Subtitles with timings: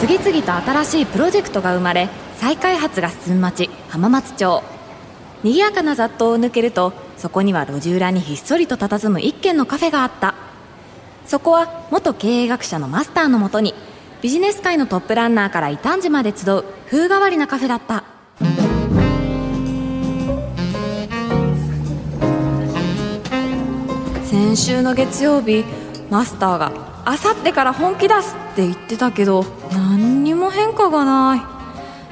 [0.00, 4.62] 次々と新しいプロジェクトが生まれ再開発が進む町浜松町。
[5.42, 10.34] 賑やかな雑踏を抜けるとそこには路地裏にひっそりと佇む一軒のカフェがあった。
[11.26, 13.74] そこは元経営学者のマスターのもとに
[14.22, 18.04] ビジネス界のトップランナーから異端児まで集う風変わりなカフェだった。
[24.24, 25.64] 先週の月曜日
[26.10, 31.36] マスターがあさってから本気出すって言ってたけど何にも変化がな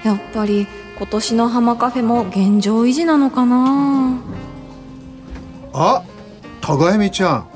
[0.02, 0.06] い。
[0.06, 4.18] やっぱり今年の浜カフェも現状維持なのかな。
[5.74, 6.02] あ
[6.62, 7.48] 高恵美ちゃん。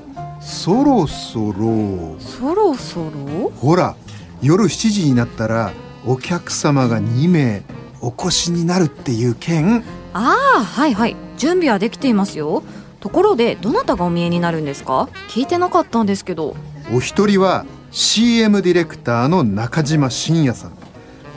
[0.42, 2.20] そろそろ。
[2.20, 3.50] そろそろ？
[3.56, 3.96] ほら
[4.42, 5.72] 夜7時になったら
[6.04, 7.62] お客様が2名
[8.02, 9.82] お越しになるっていう件。
[10.12, 11.16] ああはいはい。
[11.38, 12.62] 準備はできていますよ。
[13.00, 15.08] ところでどなたがお見えになるんですか？
[15.30, 16.54] 聞いてなかったんですけど
[16.92, 20.72] お一人は CM ディレクターの中島信也さん。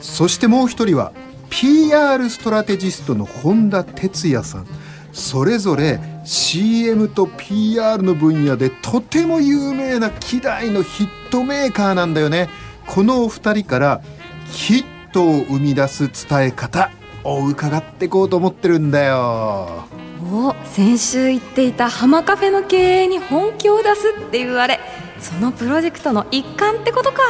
[0.00, 1.12] そしてもう一人は
[1.48, 4.66] PR ストラテジストの本田哲也さん。
[5.12, 12.48] それぞれ CM と PR の分野でとても有名な希代のヒットメーカーなんだよね。
[12.86, 14.02] このお二人から
[14.50, 16.90] ヒットを生み出す伝え方
[17.22, 19.84] を伺っていこうと思ってるんだよ。
[20.32, 24.80] お先週言っていた浜カフェの経営に本気を出すっていうあれ
[25.24, 27.22] そのプロジェクトの一環ってことか。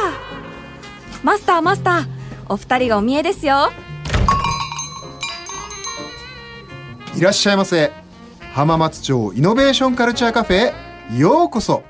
[1.23, 2.05] マスターマスター
[2.49, 3.71] お二人がお見えですよ。
[7.15, 7.93] いらっしゃいませ。
[8.53, 10.73] 浜松町イノベーションカルチャーカフェ
[11.13, 11.83] へようこそ。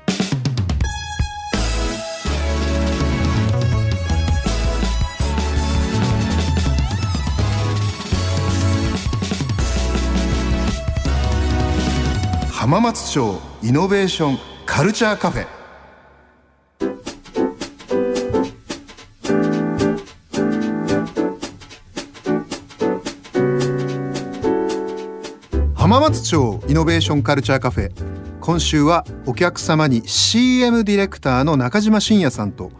[12.52, 15.55] 浜松町イノベーションカルチャーカフェ。
[25.96, 27.90] 浜松町イノベーションカルチャーカフェ。
[28.42, 32.70] 今週はお客様に CM ディレクターの中島信也さんと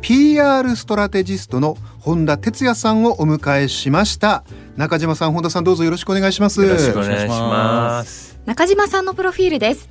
[0.00, 4.42] PR ストラテジストの本田哲也さんをお迎えしました。
[4.74, 6.60] 中島さん本田さんどうぞよろしくお願いします。
[6.60, 8.36] よろしくお願いします。
[8.46, 9.88] 中島さんのプロフィールです。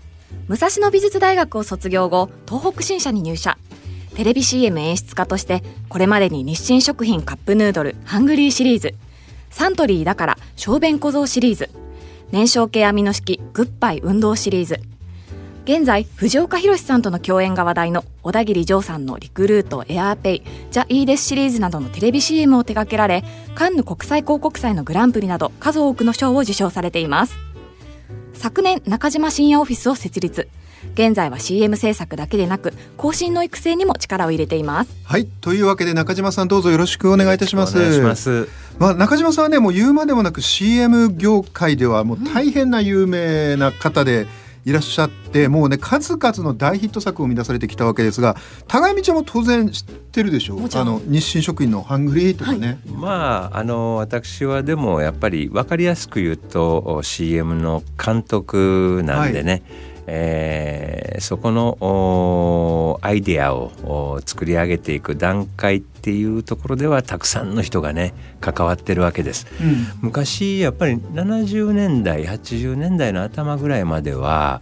[0.50, 3.58] 武蔵野美術大学を卒業後東北新社に入社。
[4.16, 8.96] テレビ CM 演出家としてこれまでに日清食品カップヌードルハングリーシリーズ
[9.50, 11.70] サントリーだから小便小僧シリーズ
[12.36, 14.82] 燃焼系アミノ式グッバイ運動シリーズ。
[15.64, 23.24] 現在藤岡弘さんとの共演が話題の小田切丈さんのリクルートエアーペイジャ・イーデスシリーズなどのテレビ CM を手掛けられ
[23.56, 27.38] カンヌ国際広告祭のグランプリなど数多くの賞を受賞されています。
[28.34, 30.50] 昨年中島深夜オフィスを設立。
[30.94, 34.96] 現在は CM 制作だけでなく更新の育成にも力を入れています。
[35.04, 35.26] はい。
[35.26, 37.78] というわけで中島さんどうぞよろしくお願いいたします。
[37.78, 38.48] お願いします。
[38.80, 44.28] まあ、中島さんはねもう言うまでもなく CM 業界ではもう大変な有名な方で
[44.66, 48.36] いらっしゃって、もうね数々の大ヒット作を生み出されてきたわけですが
[48.68, 50.62] 互い道ちゃんも当然知ってるでしょう？
[50.62, 50.88] もちろん。
[50.88, 59.62] あの日清食品のハングリーとかね、まああの私はでもやっぱり分かりやすく言うと CM の監督なんでね、
[60.08, 69.48] えーそこのおアイデアをお作り上げていく段階っていうところではたくさんの人がね関わってるわけです。
[69.62, 74.62] うん昔やっぱり70年代80年代の頭ぐらいまでは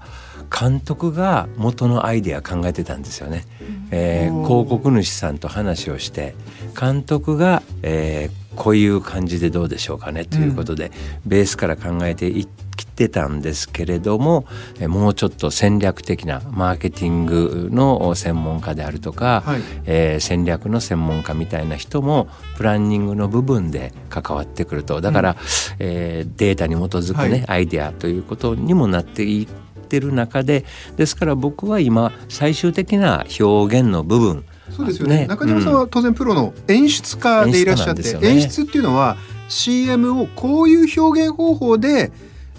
[0.55, 3.45] 監督が元のアイデア考えてたんですよね。
[3.91, 6.35] えー広告主さんと話をして
[6.79, 10.91] 監督が、えーこういう感じでどうでしょうかねということで、
[11.25, 12.47] ベースから考えていっ
[12.81, 14.45] てたんですけれども、
[14.79, 19.61] えーもうちょっと戦略的なマーケティングの専門家であるとか、はい。
[19.85, 25.01] えー戦略の専門家みたいな人もプランニングの部分で関わってくると。
[25.01, 25.35] だから、
[25.79, 27.45] えーデータに基づくね、はい。
[27.47, 29.47] アイデアということにもなっていっ
[29.87, 30.65] てる中で
[30.97, 35.19] ですから僕は今最終的な表現の部分そうですよね。
[35.19, 35.27] ね。
[35.27, 38.29] 中島さんは当然プロの演出家でいらっしゃって、演出ね。
[38.29, 39.17] 演出っていうのは
[39.49, 42.11] CM をこういう表現方法で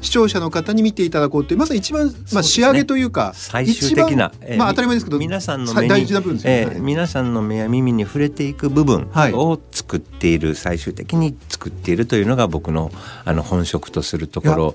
[0.04, 6.74] 視聴者の方に見ていただこうっていうまさに一番、まあ、仕上げというか最終的な、まあ当たり前ですけど皆さんの大事な部分ですよね。
[6.76, 9.32] えー皆さんの目や耳に触れていく部分はい。
[9.32, 12.92] を作っている、最終的に作っているというのが僕の
[13.24, 14.74] あの本職とするところ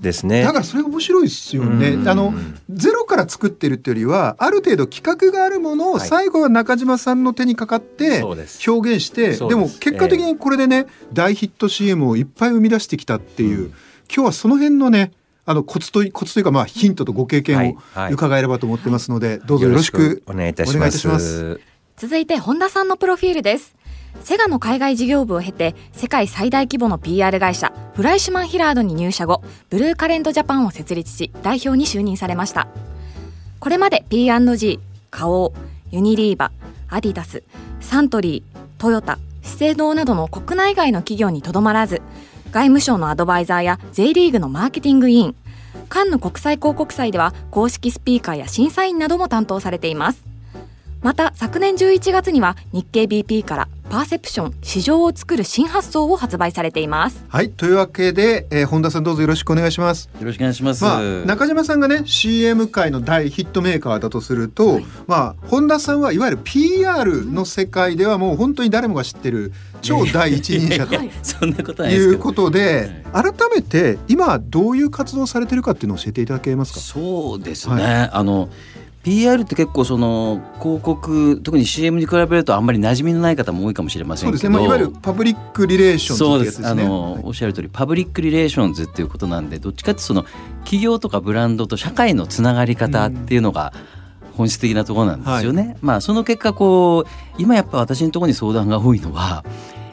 [0.00, 0.42] ですね。
[0.42, 1.90] だからそれが面白いですよね。
[1.90, 2.08] うん。
[2.08, 2.32] あの
[2.70, 6.08] ゼロから作ってるっていうよりはある程度企画があるものをはい。
[6.08, 9.58] 最後は中島さんの手にかかって表現して、でそうです。
[9.58, 13.72] も結果的にこれでね、大ヒット CM をいっぱい生み出してきたっていう、
[14.12, 15.12] 今日はその辺のね
[15.46, 18.12] あのコツとコツというかまあヒントとご経験をはいはい。
[18.12, 21.60] 伺えればと思ってますので、どうぞよろしくお願いいたします。
[21.96, 23.74] 続いて本田さんのプロフィールです。
[24.22, 32.68] セガの海外事業部を経て世界最大規模の PR 会社フライシュマンヒラードに入社後ブルーカレントジャパンを設立し代表に就任されました。
[33.58, 34.80] これまで P&G
[35.10, 35.52] 花王
[35.90, 36.52] ユニリーバ
[36.88, 37.42] アディダス
[37.80, 42.02] サントリートヨタ資生堂などの国内外の企業にとどまらず
[42.54, 45.34] 外務省のアドバイザーや J リーグのマーケティング委員。
[45.88, 50.22] カンヌ国際広告祭では公式スピーカーや審査員なども担当されています。
[51.02, 57.24] また昨年11月には日経 BP からパーセプション市場を作る新発想を発売されています。
[57.28, 60.10] はいというわけで、えー、本田さんどうぞよろしくお願いします。
[60.18, 76.80] よろしくお願いします、まあ、中島さんがね CM 界の大ヒットメーカーだとすると、はい、まあ本田さんはいわゆる PR の世界ではもう本当に誰もが知ってる超第一人者とそんなこということで改めて今どういう活動されてるかっていうのを教えていただけますか？
[76.80, 78.48] そうですね、はい、あの
[79.04, 84.38] PR って結構その広告特に CM に比べるとあんまり馴染みのない方も多いかもしれませんけど。
[84.38, 90.24] そうですね、まあ、いわゆるパブリックリレーションそうです、あの、おっしゃる通りパブリックリレーションズっていうことなんでどっちかってその
[90.60, 93.74] 企業とかブランドと社会のつながり方っていうのが、
[94.36, 95.62] 本質的なところなんですよね。
[95.62, 99.44] はい、まあその結果こう今やっぱ私のところに相談が多いのは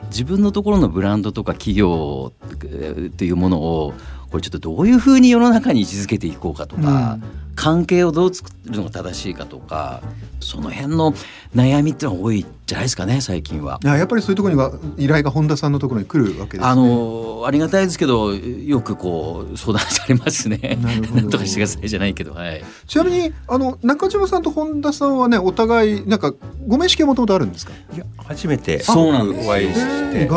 [0.06, 3.94] 自分のところのブランドとか企業っていうものを
[4.32, 7.42] これちょっとどういうふうに世の中に位置づけていこうかとか、うん。
[7.56, 10.02] 関係をどう作るのが正しいかとか
[10.40, 11.14] その辺の
[11.56, 13.80] 悩みってのは多いじゃないですかね最近は。
[13.84, 20.80] やっぱりそういうところには依頼が本田さんのところに来るわけです、ね、あのありがたいですけどよくこう相談されますね。
[21.14, 22.64] なんとかしてくださいじゃないけど、はい。
[22.88, 26.34] ちなみにあの中島さんと本田さんはねお互いなんか
[26.66, 27.74] ご面識はもともとあるんですか？
[27.94, 30.30] いや初めてそうなんお会いして。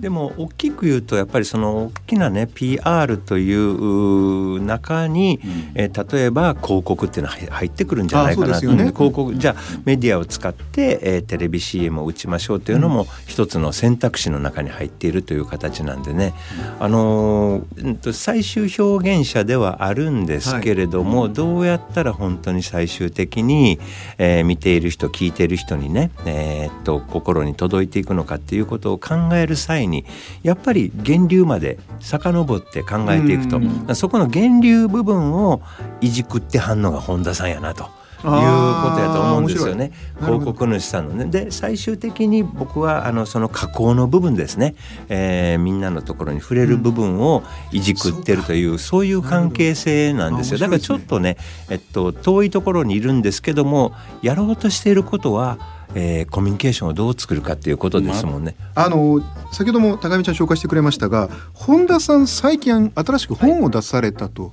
[0.00, 16.34] でも大きく言うとやっぱりその大きなね PR という中に、うん、え例えば広告っていうのは入ってくるんじゃないかな、ね、広告じゃあメディアを使って、えー、テレビ CM を打ちましょうというのも一つの選択肢の中に入っているという形なんでね、
[16.80, 23.78] あのー、最終表現者ではあるんですけれども、はい、どうやったら本当に最終的に、
[24.16, 30.04] えー、見ている人聞いている人にね、えー、っと心に届いていくのかっていうことを考える際に
[30.42, 35.62] やっぱり源流まで遡って考えていくと、そこの源流部分を
[36.00, 37.97] いじくって反応が本田さんやなと。
[38.18, 39.92] いうことやと思うんですよね。
[40.20, 41.26] 広告主さんのね。
[41.26, 44.74] で最終的に僕はあのその加工の部分ですね、
[45.08, 47.42] えー、みんなのところに触れる部分を
[47.72, 50.58] いじくってるという、うん、そういう関係性なんですよ。
[50.58, 51.36] だからちょっとね、
[51.70, 53.92] えっと、遠いところにいるんですけども
[54.22, 55.58] やろうとしていることは
[55.94, 58.54] えー、コミュニケーションをどう作るかっていうことですもんね。
[58.74, 59.22] まあの
[59.52, 64.52] 先ほども高見ちゃん紹介してくれましたが本田さん最近新しく本を出されたと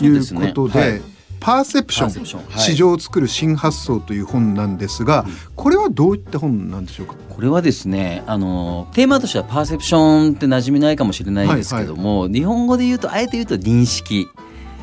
[0.00, 0.78] いうことで。
[0.78, 5.26] はいパーセプション、はい、市場を作る新発想という本なんですが、
[5.56, 7.14] これはどういった本なんでしょうか？
[7.28, 14.26] これはですねあのテーマとしてはパーセプションって馴染みないかもしれないですけども、はいはい、日本語で言うとあえて言うと認識、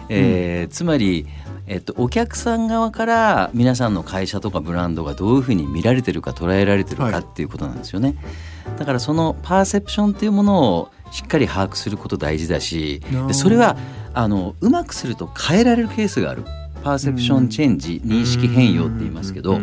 [0.10, 1.28] えー、うん、つまり
[1.68, 8.16] えっと、お客さん側から皆さんの会社とかブランドがどういうふうに見られてるか捉えられてるかっていうことなんですよね。
[8.66, 13.78] はい、だからそのパーセプションっていうものをしっかり把握すること大事だしでそれは
[14.16, 16.44] あのうまくすると変えられるケースがある。
[16.84, 19.60] パーセプションチェンジ認識変容って言いますけど。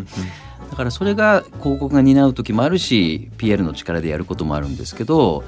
[0.70, 5.44] だからそれが広告が担う時もあるし PR の力でやることもあるんですけど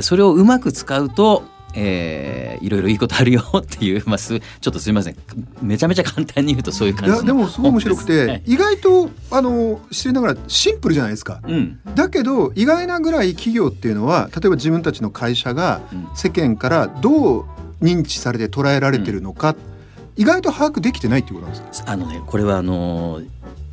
[0.00, 1.44] それをうまく使うと
[1.78, 5.16] えー、いろいろいいことあるよっていう、まあ、すちょっとすみません。
[5.60, 15.82] めちゃめちゃ簡単に言うとそういう感じいやでもすごい面白くて、 はい、意外とあの失礼ながらシンプルじゃないですか、うん、だけど意外なぐらい企業っていうのは例えば自分たちの会社が
[16.14, 17.44] 世間からどう
[17.82, 19.56] 認知されて捉えられてるのか、うん、
[20.22, 21.92] 意外と把握できてないっていうことなんですか？
[21.92, 23.20] あのねこれはあの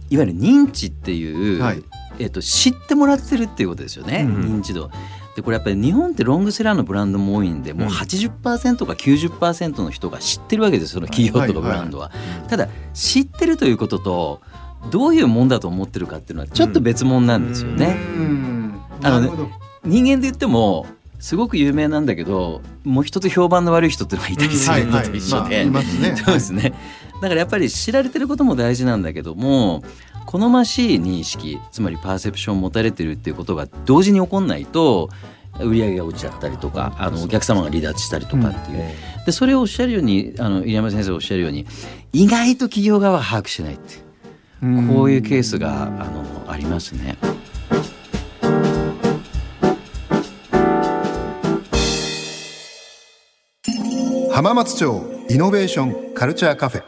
[0.09, 1.83] いわゆる認知っていう、はい、
[2.19, 4.91] えーと、知ってもらってるっていうことですよね、うん、認知度。
[5.35, 12.11] でこれやっぱり日本ってロングセラーのブランドも多いんでもう80%か90%の人が知ってるわけですその企業とかブランドは。
[12.47, 14.41] ただ知ってるということと
[14.91, 17.97] どういうもんだと思ってるかっていうのはちょっと別物なんですよね。
[19.01, 19.51] あのね
[19.83, 20.85] 人間で言っても
[21.23, 25.63] すごく有名なんだけどもう一つ評判の悪い人っていうのがいたりするのと一緒で、
[26.21, 26.73] そうですね。
[27.21, 29.83] だからやっぱり知られてることも大事なんだけども
[30.25, 35.09] 好ましい認識つまりパーセプションを持たれてるっていうことが同時に起こんないと
[35.61, 41.65] 売り上げが落ちちゃったりとかあのお客様が離脱したりとかっていう、うん、でそれをおっしゃるようにあの入山先生おっしゃるように
[42.11, 44.03] 意外と企業側は把握してないって
[44.93, 47.17] こういうケースがあのありますね。
[54.33, 56.83] 浜松町イノベーションカルチャーカフェ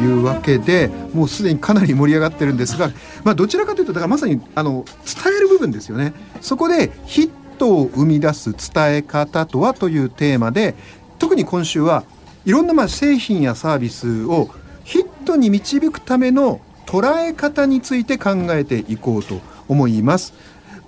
[0.00, 2.90] いいうわけでもうすでにかなり盛り上がってるんですが、
[3.24, 10.76] まあ、どちらかというとだからまさにあの伝える部分ですよねそこでヒットを生み出す伝え方とはというテーマで
[11.18, 12.04] 特に今週は
[12.46, 14.48] いろんなまあ製品やサービスを
[14.82, 20.32] ヒットに導くための捉え方について考えていこうと思います。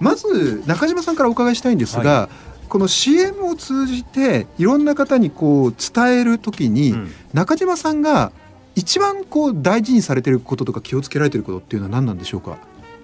[0.01, 2.29] まず中島さんからお伺いしたいんですが、は
[2.65, 2.69] い。
[2.69, 8.31] この CM を通じていろんな方にこう伝える時に、うん、中島さんが
[8.77, 12.59] 一番こう大事にされてることとか気をつけられてることっていうのは何なんでしょうか？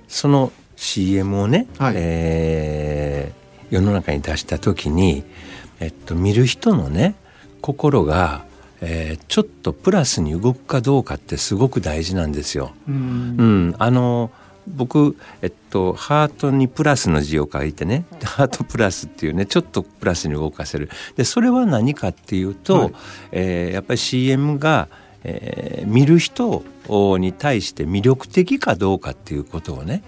[0.06, 5.24] その CM をね、はい、えー、世の中に出した時に、
[5.80, 7.16] えっと、見る人のね
[7.60, 8.44] 心が、
[8.80, 12.70] えー、ちょっとプラスに動くかどうかってすごく大事なんですよ。
[12.88, 14.30] うん、うん、あの
[14.66, 20.90] 僕、えっと、ハートにプラスの字を書いてねハートプラスっていうねちょっとプラスに動かせる。
[21.16, 22.92] でそれは何かっていうと、はい、
[23.32, 24.88] えー、やっぱり CM が、
[25.24, 26.64] えー、見る人
[27.18, 30.02] に対して魅力的かどうかっていうことをね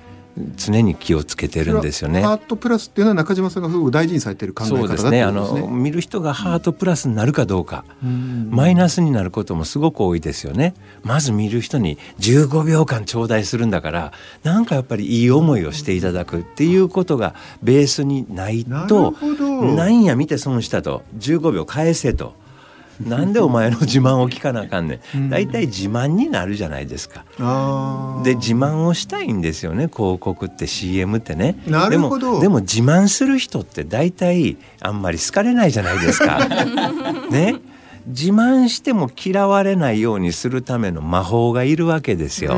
[0.57, 2.23] 常に気をつけてるんですよね。
[2.23, 5.23] ハートプラスっていうのは中島さんがすごく大事にされてる考え方だそうですね。
[5.23, 10.75] あの見る人がハートプラスになるかどうか、うん、マイナスになることもすごく多いですよね。
[11.03, 19.15] まず見る人に15秒間頂戴するんだからなんかやっぱりいい思いをしていただくっていうことがベースにないと
[19.77, 22.35] なんや見て損したと15秒返せと。
[23.01, 27.25] なんでお前の自慢を聞かなあかんねん大体、自慢になるじゃないですか。
[28.25, 31.57] で自慢をしたいんですよね広告って CM ってね。
[31.67, 36.47] なるほどでも自慢する人って大体あんまり好かれないじゃないですか。
[37.31, 37.57] ね？
[38.07, 42.57] 自慢しても嫌われないようにするための魔法がいるわけですよ。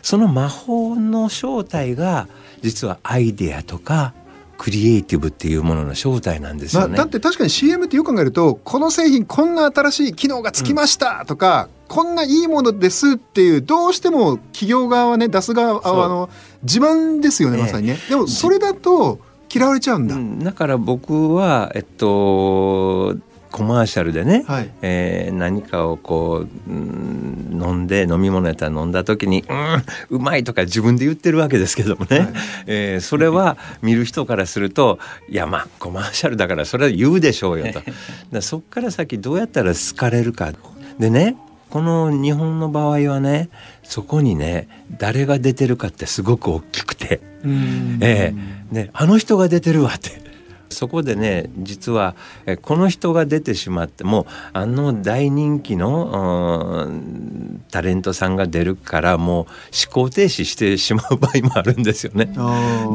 [0.00, 2.28] その魔法の正体が
[2.62, 4.14] 実はアイデアとか
[4.58, 16.30] クリエイティブっていうものの正体なんですよね、まあ、だって確かに CM ってよく考えるとこの製品こんな新しい機能がつきましたとか、うん、こんないいものですっていうどうしても企業側はね出す側はあの
[16.62, 19.20] 自慢ですよねまさにね、でもそれだと
[19.54, 23.16] 嫌われちゃうんだ、うん、だから僕はえっと
[23.56, 32.28] コマーシャルでね、はい、えー、何かをこう、うん、飲んで飲み物やったら飲んだ時に「うんうまい」とか自分で言ってるわけですけどもね、はい、
[32.66, 34.98] えー、それは見る人からすると
[35.30, 37.80] 「いやまあコマーシャルだからそれは言うでしょうよ」と。
[38.30, 40.52] だそっから先どうやったら好かれるか。
[40.98, 41.36] でね
[41.70, 43.48] この日本の場合はね
[43.82, 47.20] そこにね誰が出てるかってすごく大きくて、
[48.00, 50.25] えーね、あの人が出てるわって
[50.70, 52.14] そこでね実は
[52.62, 56.90] この人が出てしまってもあの大人気の
[57.70, 59.48] タレントさんが出るからもう思
[59.92, 62.30] 考停止してしまう場合もあるんですよね。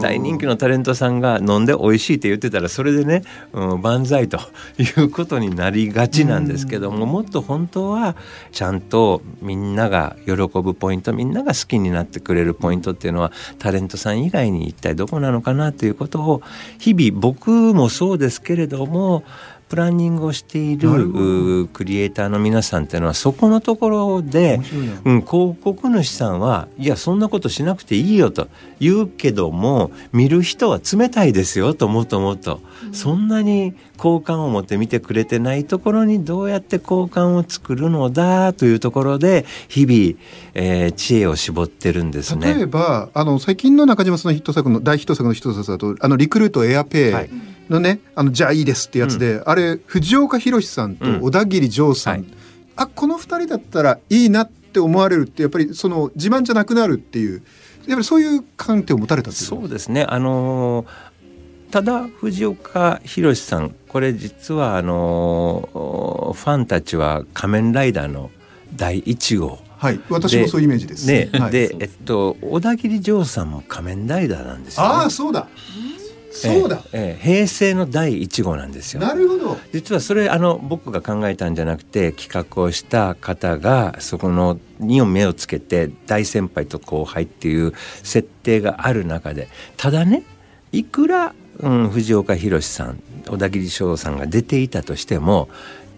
[0.01, 3.24] 大人気のタレントさんが飲んで美味しいって言ってたらそれでね、
[3.54, 4.40] うん、万歳と
[4.78, 8.16] いうことになりがちなんですけどももっと本当は
[8.51, 16.42] ちゃんとみんなが喜ぶポイントみんなが好きになってくれるポイントっていうのはタレントさん以外に一体どこなのかなということを
[16.80, 19.24] 日々僕もそうですけれども
[19.72, 24.60] プランニングをしているクリエイターの皆さんっていうのはそこのところで、
[25.06, 28.50] うん、広告主さんはいやそんなことしなくていいよと
[28.82, 32.62] 言うけども見る人は冷たいですよともっともっと、うん、
[32.92, 40.20] そんなに好感を持って見てくれてないところにどうやって好感を作るのだというところで日々、
[40.54, 42.54] えー、知恵を絞ってるんですね。
[42.54, 47.30] 例えばあの最近の中島さんのヒット作の大ヒット作の一つだとあのリクルートエアペイ、はい。
[47.70, 52.34] のね「あのじゃあいいです」ってやつで、うん、あれ藤岡弘さんと小田切丈さん、うんはい、
[52.76, 57.42] あこの2人だったらいいなって思われるってやっぱりその自慢じゃなくなるっていう
[57.88, 60.06] やっぱりそういう観点を持たれたそうですね。
[60.08, 60.86] あのー、
[61.72, 68.30] ただ藤岡弘さんこれ実はあのー、ファンたちは「仮面ライダー」の
[68.75, 71.08] 第1号はい、私もそういうイメージです。
[71.08, 75.48] ね、はい、で、えっと、小田切丈さんも仮面ライダーなんですよ、ね、ああ、そうだ。
[76.32, 79.01] そうだ、ええ平成の第1号なんですよ。
[79.01, 87.74] なるほど実はそれあの僕が考えたんじゃなくて企画をした方がそこのにを目をつけて大先輩と後輩っていう
[88.04, 90.24] 設定がある中でただね
[90.72, 95.50] いくら、うん、藤岡弘さん小田切翔さんが出ていたとしても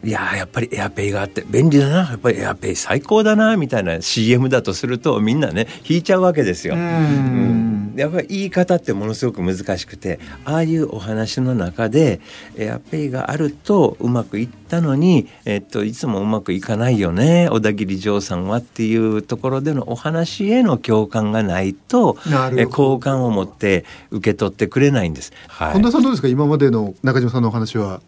[0.03, 6.75] いややっぱりエアペイがあって便利だなやっぱりエアペイ最高だなみたいな CM だとするとみんなね引いちゃうわけですよ。
[6.75, 12.21] うんやっぱり言い方ってものすごく難しくてああいうお話の中で
[12.57, 22.17] エアペイがあるとうまくいったのに、えっと、いつもうまくいかないよね小田切丈さんはっていうところでのお話への共感がないと
[22.57, 25.31] え好感を持って受け取ってくれないんです。
[25.47, 26.27] はい、本田さんどうですか？
[26.27, 28.01] 今までの中島さんのお話は。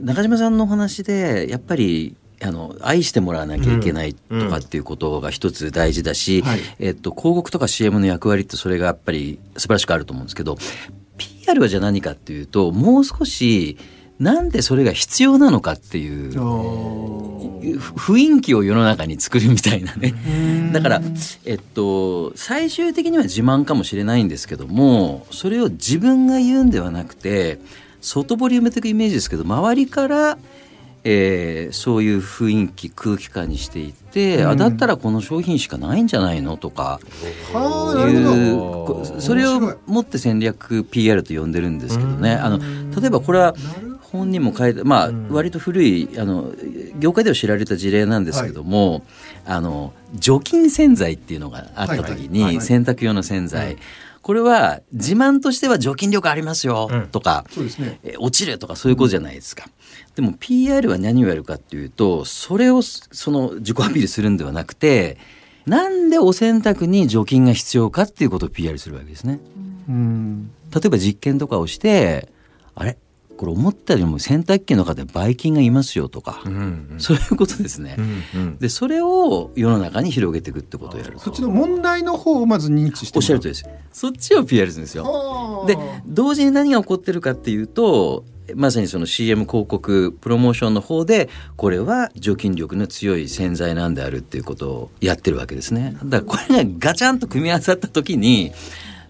[0.00, 6.60] 中島さんのお話でやっぱりあの愛してもらわなきゃいけないとかっていうことが一つ大事だし、はい。
[6.78, 10.56] えっと、広告とか CM の役割ってそれがやっぱり素晴らしくあると思うんですけど
[11.16, 13.76] PR はじゃあ何かっていうともう少し
[14.18, 16.32] なんでそれが必要なのかっていう
[17.78, 20.14] ふ雰囲気を世の中に作るみたいなね。
[20.72, 21.02] だから、
[21.44, 27.58] えっと、最終的には自慢かもしれないんですけどもそれを自分が言うんではなくて
[28.00, 30.38] 外堀埋めていくイメージですけど周りから、
[31.10, 36.56] えーそういう雰囲気空気感にしていって、あだったらこの商品しかないんじゃないの？
[36.56, 37.00] とか
[38.08, 38.14] い
[39.16, 42.34] うそれを持って戦略 PR と呼んでるんですけどね。
[42.34, 42.58] あの
[43.00, 43.54] 例えばこれは
[44.00, 46.52] 本にも書いてまあ割と古いあの
[46.98, 49.04] 業界では知られた事例なんですけども、
[49.46, 52.60] あの除菌洗剤っていうのがあった時はいはいはいにはい。
[52.60, 53.76] 洗濯用の洗剤、
[54.22, 59.66] これは自慢としては除菌力ありますよとか、そうですねえ落ちるとかそういうことじゃないですか。
[60.14, 65.16] でも PR は何をやるかっていうとそれをその自己アピールするんではなくて
[65.66, 69.38] なんでお洗濯に除菌が必要かっていうことを PR するわけですね。
[69.88, 72.28] うん例えば実験とかをして
[72.74, 72.98] あれ？
[73.38, 77.96] これ思ったよりも洗濯機の中でばい菌がいますよとか、うんそういうことですね。
[77.98, 78.58] うんうん。
[78.58, 81.18] でそれを世の中に広げていくってことをやると。
[81.20, 83.64] そっちの問題の方をまず認知しておっしゃるとりです。
[83.92, 85.04] そっちを PR するんですよ。
[85.04, 85.66] はあ。
[85.66, 88.24] で同時に何が起こってるかっていうと
[88.56, 95.96] まさにその CM 広告プロモーションの方でこれは除菌力の強い洗剤なんであるっていうことをやってるわけですね。
[96.04, 98.52] だからこれがガチャンと組み合わさった時に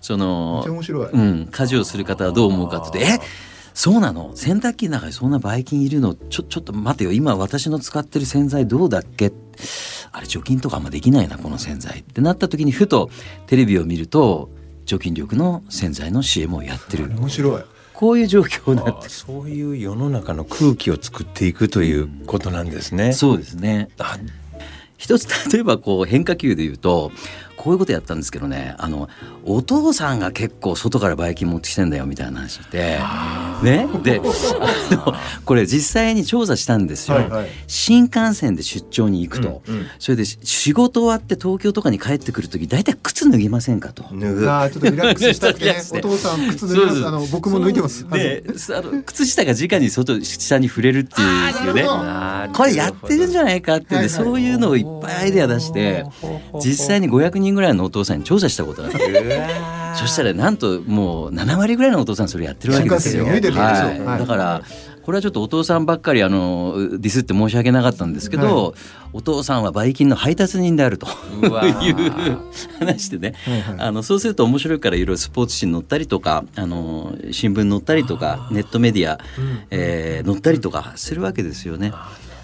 [0.00, 3.47] そのうん、家事をする方はどう思うかって言ってえ？
[3.78, 4.32] そうなの？
[4.34, 6.12] 洗濯機の中にそんなばい菌いるの？
[6.12, 7.12] ちょちょっと待てよ。
[7.12, 9.32] 今私の使ってる洗剤どうだっけ？
[10.10, 13.08] あれ除菌とかあんまできないなこの洗剤ってなった時にふと
[13.46, 14.50] テレビを見ると
[14.84, 17.08] 除菌力の洗剤の CM をやってる。
[17.08, 17.62] 面白い。
[17.94, 23.12] こういう状況になってあそういう世の中の空気を作っていくということなんですね。
[23.12, 23.90] そうですね。
[24.00, 24.18] あ
[24.96, 27.12] 一つ例えばこう変化球で言うと
[27.58, 29.08] こういうことやったんですけどねあの
[29.44, 33.00] お父さんが結構外からバイキン持ってきてんだよみたいな話で
[33.62, 33.88] ね。
[34.02, 34.20] で
[35.44, 37.48] これ実際に調査したんですよ、はいはい。
[37.66, 39.86] 新幹線で出張に行くと、うんうん。
[39.98, 44.04] それで仕事終わって東京とかに帰ってくる時大体靴脱ぎませんかと。
[44.12, 44.50] 脱ぐ。
[44.50, 45.76] あーちょっとリラックスしたくてね。
[45.92, 47.06] お父さん靴脱ぎます。
[47.06, 48.08] あの僕も脱いでます。
[48.08, 48.44] で
[48.76, 51.84] あの靴下が直に外下に触れるっていうね。
[52.54, 54.26] これやってるんじゃないかって言って、はいはい。
[54.26, 56.04] そういうのをいっぱいアイデア出して
[56.62, 59.78] 実際に500人ぐらいのお父さんに調査したことがあって。
[59.94, 63.24] そしたらなんともう7割ぐらいのお父さんそれやってるわけですよ。
[63.24, 63.40] はい。
[63.40, 64.62] はいだから
[65.08, 68.72] これはちょっとお父さんばっかりあのディスって申し訳なかったんですけど、は
[69.14, 73.74] お父さんはばい菌の配達人であると いうー話でね、はいはい。
[73.78, 79.18] あのそうすると面白いからいろいろスポーツ紙に載ったりとかあの新聞に載ったりとかネットメディア、
[79.70, 81.94] えー載ったりとかするわけですよね。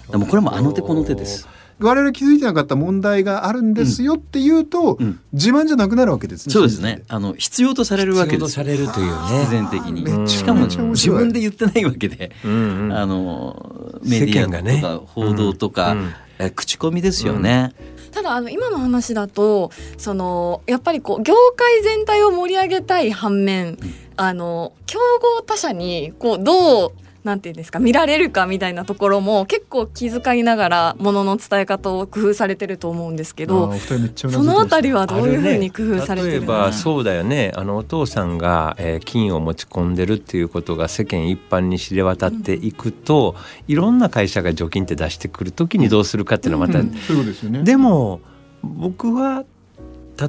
[0.09, 1.47] でもこれもあの手この手です。
[1.79, 5.19] 我々気づいてなかった問題があるんですよっていうと、うん。
[5.33, 6.53] 自慢じゃなくなるわけですね。
[6.53, 7.03] そうですね。
[7.07, 8.63] あの必要とされるわけ必要とですよ。
[8.63, 9.39] されるというね。
[9.39, 10.29] 必然的に。
[10.29, 12.93] しかも自分で言ってないわけで、うんうん。
[12.93, 14.81] あのメディア世間がね。
[14.81, 16.13] とか報道とか、うんうん。
[16.39, 17.73] え口コミですよね。
[18.11, 23.77] ただあの今の話だとそのやっぱりこう業界全体を盛り上げたい反面、
[24.15, 24.99] あの競
[25.37, 26.91] 合他社にこうどう
[27.25, 33.73] なんていうんですか見られるかみたいなところも結構気遣いながらものの伝え方を工夫されてると思うんですけど
[34.15, 37.51] そのあたりはどういうふうに工夫されてる例えばそうだよね。
[37.55, 43.35] あのお父さんが、えー金を持ち込んでるっていうことが世間一般に知れ渡っていくと、
[43.67, 46.91] いろんな会社が除菌って出してくる時にどうするかっていうのはまた、うん。
[46.93, 47.63] そういうことですよね。
[47.63, 48.19] でも
[48.63, 49.45] 僕は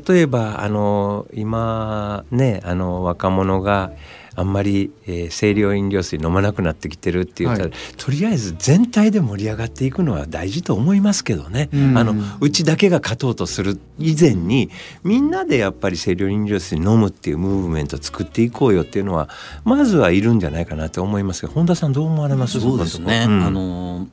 [0.08, 3.92] 例えばあの今ねあの若者が
[4.36, 7.78] あんまり、えー清涼飲料水飲まなくなってきてるって言ったら、はい。
[7.96, 11.98] とりあえず全体で盛り上がっていくのは大事と思いますけどね、うん。
[11.98, 14.70] あのうちだけが勝とうとする以前に
[15.02, 19.28] みんなでやっぱり清涼飲料水飲むっていうムーブメントを作っていこうよっていうのは
[19.64, 22.60] まずはいるんじゃないかなと思いますけど本田さんどう思われます？
[22.60, 23.24] そうですね。
[23.26, 23.42] うん。
[23.42, 24.08] あの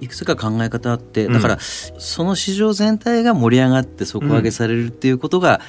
[0.00, 5.60] いくつか考え方あってだから、その市場全体が盛り上がって底上げされるっていうことが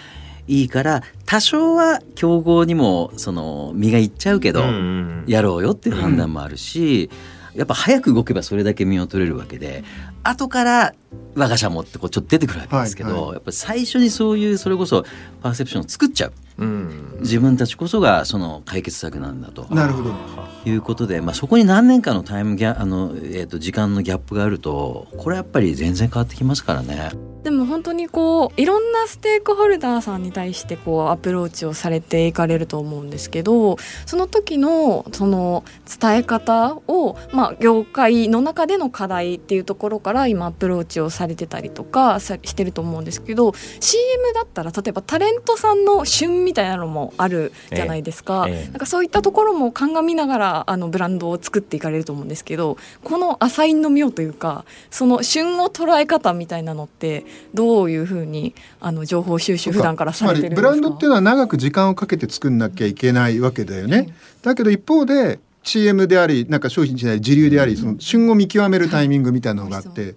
[0.50, 4.64] いいから、多少は競合にもその身がいっちゃうけど、
[5.28, 7.12] やろうよっていう判断もあるし、
[7.56, 9.84] やっぱ早く動けばそれだけ身を取れるわけで
[10.24, 10.94] 後から
[11.36, 15.04] 我が社もってこうちょっと出てくるわけですけど、はいはい、やっぱり最初にそういうそれこそ
[15.42, 19.68] パーセプションを作っちゃう、うん、自分たちこそがその解決策なんだと。
[19.74, 20.14] なるほど
[20.66, 27.12] いうことで、まあ、そこに何年かのタイムギャあの、えーと、時間のギャップがあるとこれやっぱり全然変わってきますからね。
[27.44, 35.64] でも本当にこういろんなステークホルダーさんに対してこうアプローチをされていかれると思うんですけどその時のその
[36.02, 60.70] 伝え方を、まあ、業界の中での課題っていうところから今アプローチをされてたりとかしてると思うんですけど CM だったら例えばタレントさんの旬みたいなのもあるじゃないですか,、なんかそういったところも鑑みながらあのブランドを作っていかれると思うんですけどこのアサインの妙というかその旬を捉え方みたいなのってどういうふうにあの情報収集普段からされてるんですか？
[60.70, 64.14] ブランドっていうのは長く時間をかけて作んなきゃいけないわけだよね。
[64.42, 70.16] だけど一方で CM でありなんか商品じゃない時流でありその旬を見極めるタイミングみたいなのがあって。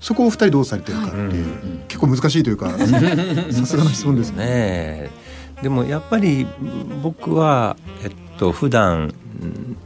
[0.00, 5.10] そこを二人どうされてるかっていう、結構難しいというか さすがの質問ですね。
[5.62, 6.46] でもやっぱり
[7.02, 9.12] 僕は、えっと普段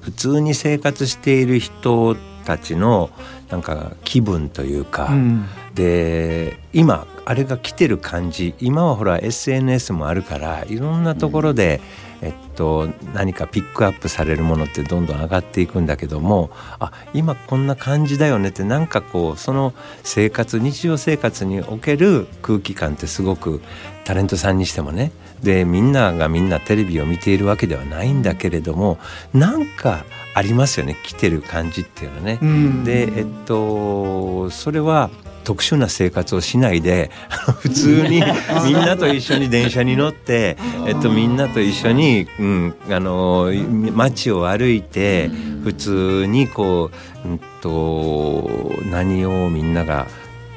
[0.00, 3.10] 普通に生活している人たちの
[3.50, 23.60] なんか気分というか、うん、で今あれが来てる感じ今はほら SNS もあるからいろんなところで、うん、えっと、何かピックアップされるものってどんどん上がっていくんだけどもあ今こんな感じだよねってなんかこうその生活日常生活における空気感ってすごく
[24.04, 25.10] タレントさんにしてもね
[25.42, 28.98] でみんながみんなテレビを見ているわけではないんだけれども
[29.34, 30.04] なんか
[30.34, 32.38] ありますよね来てる感じっていうのはね。
[32.84, 35.10] でえっとそれは
[35.44, 37.10] 特殊な生活をしないで
[37.60, 38.22] 普通に
[38.64, 43.52] みんなと一緒に電車に乗って、えっと、みんなと一緒に、うん、あの
[43.92, 45.30] 街を歩いて
[45.64, 46.90] 普通にこ
[47.24, 50.06] う、うんと、何をみんなが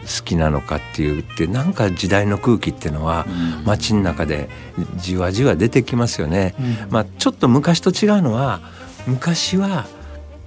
[0.06, 3.26] 好きなのかっていうってなんか時代の空気っていうのは
[3.66, 4.50] 街の中で
[4.98, 6.54] じわじわ出てきますよね。
[6.90, 8.62] まあ、ちょっと昔と違うのは
[9.08, 9.86] 昔は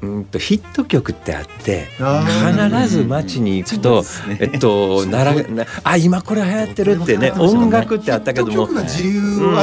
[0.01, 5.35] うんとヒット曲ってあって必ず街に行くと、ね、えっとなら
[5.83, 8.69] あ今これ流行ってるってね音楽ってあったけども。
[8.69, 9.57] 自由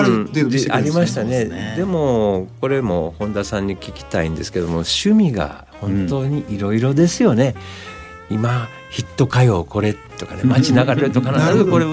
[0.71, 1.75] ありましたね。
[1.75, 7.55] でもこれも本田さんに聞きたいんですけども趣味が本当にいろいろですよね、
[8.29, 11.85] うん、今ヒット歌謡これとかね街流れると必ずこれ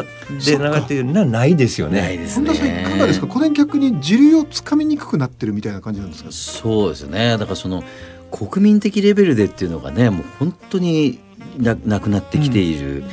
[0.00, 2.00] ったで流れてるのはないですよね。
[2.00, 2.46] ないですね。
[2.48, 3.26] 本田さんいかがですか？
[3.26, 6.32] これ逆に時流をつかみにくくなってるみたいな感じなんですか？
[6.32, 7.36] そうですね。
[7.38, 7.82] だからその
[8.30, 11.18] 国民的レベルでっていうのがね、もう本当に
[11.58, 12.98] ななくなってきている。
[12.98, 13.04] うん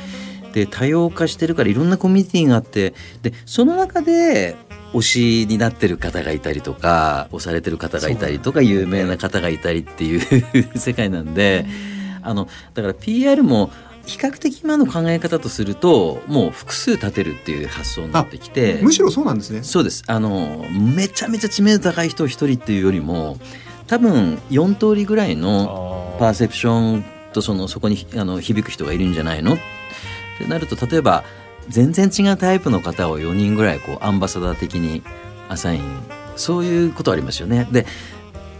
[0.52, 4.56] で多様化してるからいろんなコミュニティがあってでその中で
[4.92, 10.20] 推しになってる方がいたりとか推されてる方がいたりとか有名な方がいたりっていう
[10.76, 11.66] 世界なんで
[12.22, 13.70] あのだから PR も
[14.10, 19.62] 比較的今の考え方とするともう複数立てるっていう発想になってきてむしろそうなんですね。
[19.62, 20.02] そうです。
[20.06, 20.64] あの
[20.96, 23.38] めちゃめちゃ知名度高い人一人っていうよりも
[23.86, 29.54] 多分4通りぐらいのパーセプションとそのそこにあの響く人がいるんじゃないの？
[29.54, 29.58] っ
[30.38, 31.24] てなると例えば
[31.68, 35.02] 全然違うタイプの方を4人ぐらいこうアンバサダー的に
[35.48, 35.82] アサイン。
[36.36, 37.68] そういうことありますよね。
[37.70, 37.86] で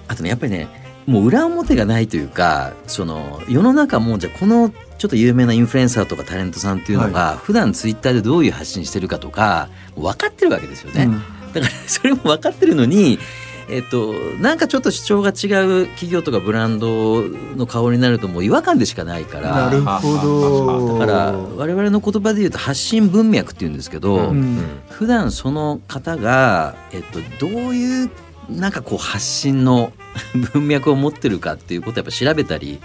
[0.07, 0.69] あとねやっぱりね
[1.07, 11.05] もう裏表がないというかその世の中もじゃあこのちょっと有名なインフルエンサーとかタレントさんっていうのが、普段ツイッターでどういう発信してるかとか分かってるわけですよね。
[11.05, 13.19] うん、だからそれも分かってるのに
[13.71, 15.47] えっと、なんかちょっと主張が違
[15.83, 20.99] う企業とかブランドの顔になるともう違和感でしかないからなるほど。
[20.99, 28.11] だから我々の言葉で言うと発信文脈っていうんですけど、うん、普段その方が、えっと、どういう
[28.51, 29.93] なんかこう発信の
[30.53, 32.81] 文脈を持ってるかっていうことをやっぱ調べたり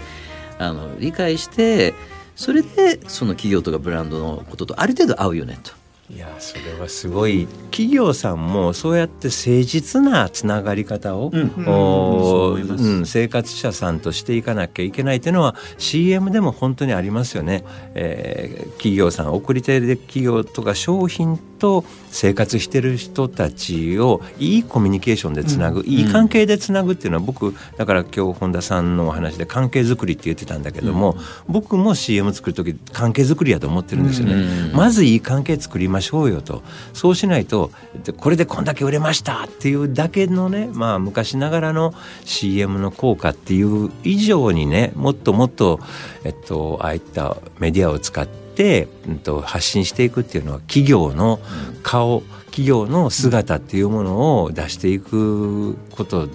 [0.58, 1.94] あの理解して
[2.34, 5.72] それでその企業とかブランドのこととある程度合うよねと。
[6.08, 12.60] いやそれはすごい企業さんもそうやって誠実なつながり方を、うん
[13.00, 17.64] うん、生活者さんとしていかなきゃいけないというのは CM でも本当にありますよね。
[17.94, 34.34] えー、企業さん送り手で企業とか商品と生活してる人たちをいいコミュニケーションでつなぐ、うん、いい関係でつなぐっていうのは僕だから今日本田さんのお話で関係づくりって言ってたんだけども、うん、僕も CM 作る時関係づくりやと思ってるんですよね。
[34.34, 36.62] うん、まずいい関係作りましょうよと。
[36.92, 37.70] そうしないと
[38.16, 45.80] これでこんだけ売れましたっていうだけのねまあ昔ながらの CM の効果っていう以上にねもっともっと
[46.24, 48.45] えっとああいったメディアを使って、
[49.06, 51.40] うん、と発信していくっていうのは企業の
[51.82, 56.28] 顔、企業の姿っていうものを出していくこと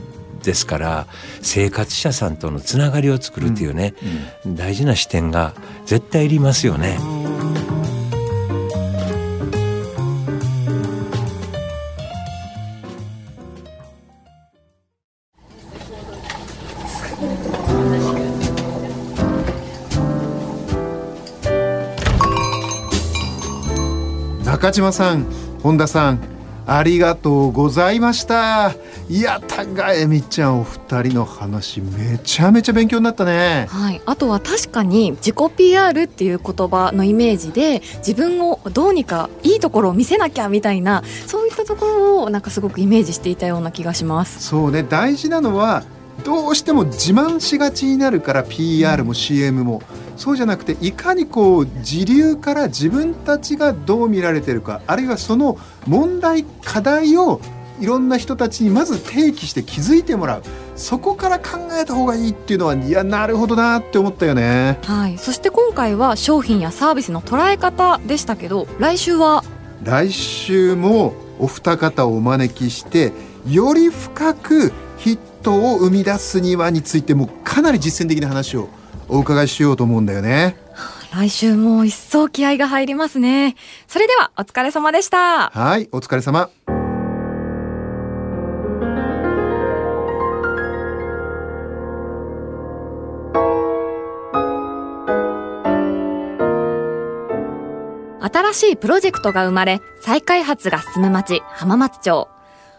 [0.43, 1.07] ですから
[1.41, 3.93] 生活者さんとのつながりを作るっていうね、
[4.45, 5.53] うんうん、大事な視点が
[5.85, 6.97] 絶対いりますよね。
[24.71, 25.25] 中島さん
[25.61, 26.21] 本田さん
[26.65, 28.73] ありがとうございました。
[29.09, 33.67] いやたがえみちゃんお二人の話めちゃめちゃ勉強になったね。
[33.69, 34.01] はい。
[34.05, 44.41] あとは確かに自己 PR っていう言葉のイメージで自分をどうにかいいところを見せなきゃみたいなそういったところをなんかすごくイメージしていたような気がします。
[44.41, 44.83] そうね。
[44.83, 45.83] 大事なのは
[46.23, 49.81] どうしても自慢しがちになるから PR も CM も、
[50.17, 55.57] そうじゃなくていかにこう時流から自分たちがどう見られてるかあるいはその
[55.87, 57.41] 問題課題を
[57.79, 60.43] いろんな人たちにまず提起して気づいてもらう。
[60.75, 64.79] そこから考えた方がいいっていうのはいやなるほどなって思ったよね。
[64.83, 65.17] はい。
[65.17, 69.43] そして今回は商品やサービスの捉え方でしたけど来週は？
[69.83, 73.11] 来週もお二方をお招きして
[73.47, 78.69] より深くヒットを生み出すにはについてもかなり実践的な話を
[79.07, 80.55] お伺いしようと思うんだよね。
[81.13, 83.55] 来週も一層気合が入りますね。
[83.87, 85.49] それではお疲れ様でした。
[85.49, 86.49] はいお疲れ様。
[98.21, 102.29] 新しいプロジェクトが生まれ再開発が進む町浜松町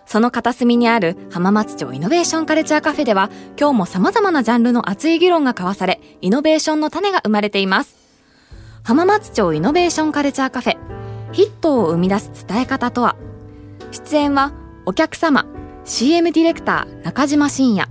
[0.07, 7.97] その片隅にある浜松町イノベーションカルチャーカフェでは今日も様々なジャンルの熱い議論が交わされイノベーションの種が生まれています。
[8.85, 10.77] 浜松町イノベーションカルチャーカフェ
[11.33, 13.17] ヒットを生み出す伝え方とは？
[13.91, 14.53] 出演は
[14.87, 15.47] お客様
[15.85, 17.89] CM ディレクター中島信也。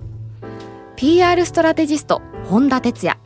[0.96, 3.18] PR ストラテジスト本田哲也。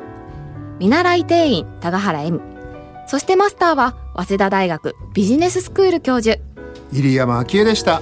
[0.80, 2.40] 見習い店員高原恵美
[3.08, 6.40] そしてマスターは早稲田大学ビジネススクール教授。
[6.92, 8.02] 入山昭恵でした。